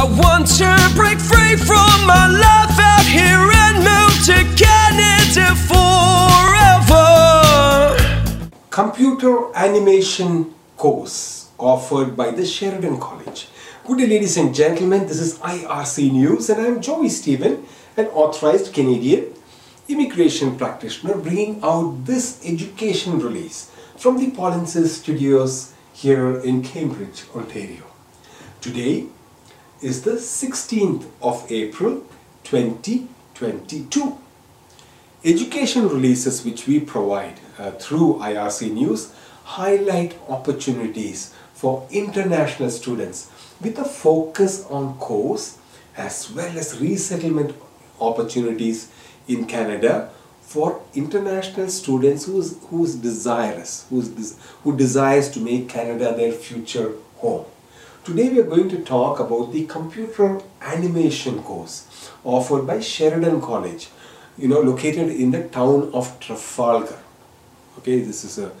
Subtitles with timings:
[0.00, 7.04] I want to break free from my life out here and move to Canada forever.
[8.70, 13.48] Computer animation course offered by the Sheridan College.
[13.84, 15.06] Good day, ladies and gentlemen.
[15.06, 17.66] This is IRC News, and I'm Joey Stephen,
[17.98, 19.34] an authorized Canadian
[19.86, 27.82] immigration practitioner, bringing out this education release from the Paulinsis Studios here in Cambridge, Ontario.
[28.62, 29.08] Today
[29.82, 32.04] is the 16th of April
[32.44, 34.18] 2022.
[35.24, 39.12] Education releases which we provide uh, through IRC News
[39.44, 45.58] highlight opportunities for international students with a focus on course
[45.96, 47.54] as well as resettlement
[48.00, 48.90] opportunities
[49.28, 50.10] in Canada
[50.42, 57.46] for international students who's, who's desirous, who's who desires to make Canada their future home.
[58.02, 63.90] Today we are going to talk about the computer animation course offered by Sheridan College,
[64.38, 66.98] you know, located in the town of Trafalgar.
[67.78, 68.52] Okay, this is a,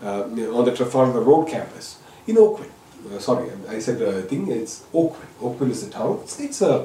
[0.00, 0.22] uh,
[0.56, 2.70] on the Trafalgar Road campus in Oakville.
[3.12, 4.48] Uh, sorry, I said uh, thing.
[4.52, 5.28] It's Oakville.
[5.42, 6.20] Oakville is a town.
[6.22, 6.84] It's, it's a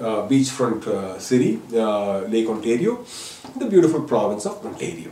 [0.00, 3.04] uh, beachfront uh, city, uh, Lake Ontario,
[3.56, 5.10] the beautiful province of Ontario.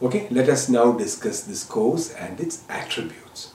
[0.00, 3.52] Okay, let us now discuss this course and its attributes.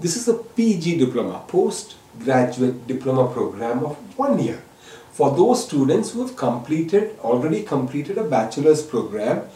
[0.00, 4.62] This is a PG diploma, postgraduate diploma program of one year
[5.10, 9.48] for those students who have completed, already completed a bachelor's program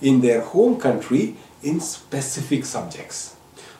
[0.00, 3.34] in their home country in specific subjects.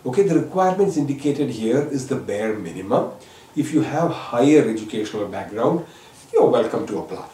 [0.05, 3.13] Okay, the requirements indicated here is the bare minimum.
[3.55, 5.87] If you have higher educational background,
[6.33, 7.29] you're welcome to apply.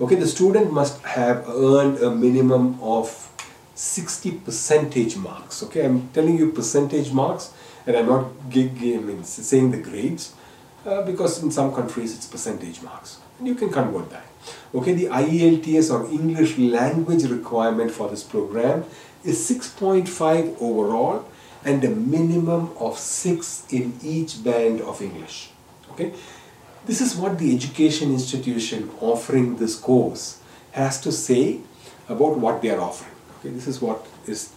[0.00, 3.30] Okay, the student must have earned a minimum of
[3.74, 5.62] 60 percentage marks.
[5.62, 7.52] Okay, I'm telling you percentage marks
[7.86, 10.34] and I'm not gi- gi- I mean, saying the grades
[10.86, 14.24] uh, because in some countries it's percentage marks and you can convert that.
[14.74, 18.84] Okay, the IELTS or English language requirement for this program
[19.24, 21.24] is 6.5 overall
[21.64, 25.50] and a minimum of 6 in each band of English.
[25.92, 26.12] Okay,
[26.86, 30.40] this is what the education institution offering this course
[30.72, 31.60] has to say
[32.08, 33.14] about what they are offering.
[33.40, 34.52] Okay, this is what is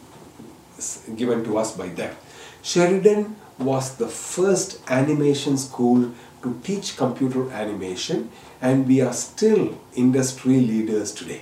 [1.15, 2.15] given to us by them.
[2.63, 8.31] Sheridan was the first animation school to teach computer animation,
[8.61, 11.41] and we are still industry leaders today.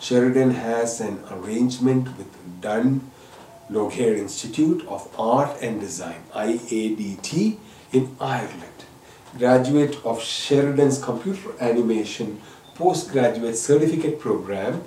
[0.00, 2.28] Sheridan has an arrangement with
[2.60, 3.10] Dun
[3.68, 7.58] Laoghaire Institute of Art and Design, IADT,
[7.92, 8.84] in Ireland.
[9.36, 12.40] Graduate of Sheridan's Computer Animation
[12.76, 14.84] Postgraduate Certificate Program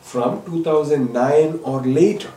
[0.00, 2.30] from 2009 or later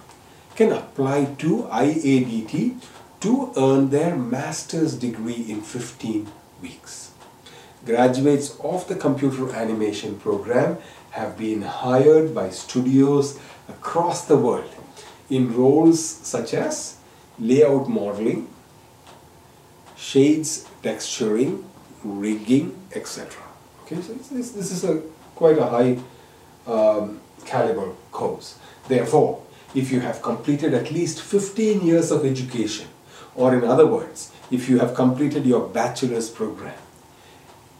[0.55, 2.79] can apply to IADT
[3.21, 6.27] to earn their master's degree in 15
[6.61, 7.11] weeks.
[7.85, 10.77] Graduates of the computer animation program
[11.11, 13.39] have been hired by studios
[13.69, 14.73] across the world
[15.29, 16.97] in roles such as
[17.39, 18.47] layout modeling,
[19.95, 21.63] shades texturing,
[22.03, 23.41] rigging, etc.
[23.83, 25.01] Okay, so this, this is a
[25.35, 25.97] quite a high
[26.67, 28.57] um, caliber course.
[28.87, 29.44] Therefore,
[29.75, 32.87] if you have completed at least 15 years of education,
[33.35, 36.77] or in other words, if you have completed your bachelor's program,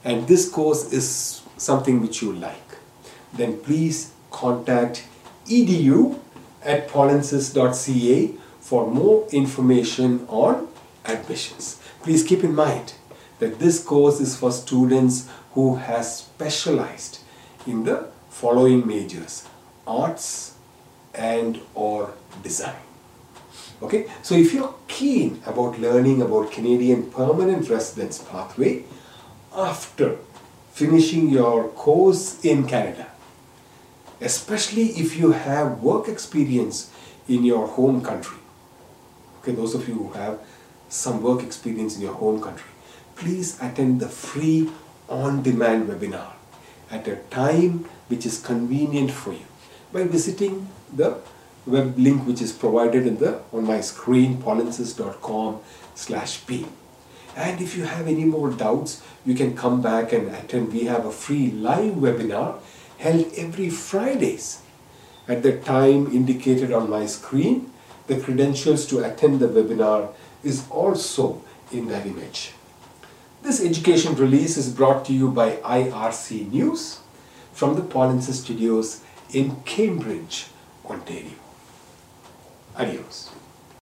[0.04, 2.78] and this course is something which you like,
[3.34, 5.06] then please contact
[5.48, 6.20] edu
[6.64, 10.68] at paulinsis.ca for more information on
[11.06, 11.80] admissions.
[12.02, 12.94] Please keep in mind
[13.40, 17.20] that this course is for students who has specialized
[17.66, 19.48] in the following majors
[19.88, 20.56] arts
[21.16, 22.76] and or design.
[23.82, 24.08] Okay?
[24.22, 28.84] So if you're keen about learning about canadian permanent residence pathway
[29.54, 30.18] after
[30.72, 33.08] finishing your course in canada
[34.22, 36.92] especially if you have work experience
[37.28, 38.40] in your home country
[39.40, 40.40] okay those of you who have
[40.88, 42.72] some work experience in your home country
[43.16, 44.70] please attend the free
[45.10, 46.32] on demand webinar
[46.90, 49.50] at a time which is convenient for you
[49.92, 51.18] by visiting the
[51.66, 55.60] web link which is provided in the on my screen paulinsis.com
[55.96, 56.66] slash p.
[57.36, 60.72] And if you have any more doubts you can come back and attend.
[60.72, 62.60] We have a free live webinar
[63.00, 64.62] held every fridays
[65.28, 67.72] at the time indicated on my screen.
[68.08, 71.42] The credentials to attend the webinar is also
[71.72, 72.52] in that image.
[73.42, 77.00] This education release is brought to you by IRC News
[77.52, 79.02] from the Paulinsis Studios
[79.36, 80.48] in Cambridge,
[80.86, 81.36] Ontario.
[82.74, 83.35] Adios.